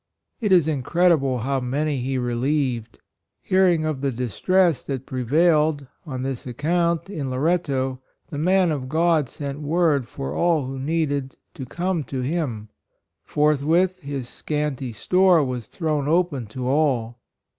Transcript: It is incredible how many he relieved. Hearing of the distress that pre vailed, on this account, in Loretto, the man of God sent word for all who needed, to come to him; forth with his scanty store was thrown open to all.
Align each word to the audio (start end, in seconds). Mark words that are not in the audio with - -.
It 0.39 0.51
is 0.51 0.67
incredible 0.67 1.37
how 1.37 1.59
many 1.59 1.99
he 2.01 2.17
relieved. 2.17 2.97
Hearing 3.43 3.85
of 3.85 4.01
the 4.01 4.09
distress 4.11 4.81
that 4.85 5.05
pre 5.05 5.21
vailed, 5.21 5.85
on 6.07 6.23
this 6.23 6.47
account, 6.47 7.07
in 7.07 7.29
Loretto, 7.29 8.01
the 8.31 8.39
man 8.39 8.71
of 8.71 8.89
God 8.89 9.29
sent 9.29 9.59
word 9.61 10.07
for 10.07 10.33
all 10.33 10.65
who 10.65 10.79
needed, 10.79 11.35
to 11.53 11.67
come 11.67 12.03
to 12.05 12.21
him; 12.21 12.69
forth 13.23 13.61
with 13.61 13.99
his 13.99 14.27
scanty 14.27 14.91
store 14.91 15.43
was 15.43 15.67
thrown 15.67 16.07
open 16.07 16.47
to 16.47 16.67
all. 16.67 17.19